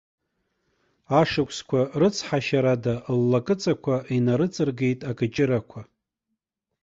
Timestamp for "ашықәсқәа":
1.19-1.81